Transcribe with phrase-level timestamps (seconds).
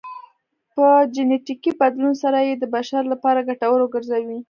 [0.75, 4.37] په جنیټیکي بدلون سره یې د بشر لپاره ګټور وګرځوي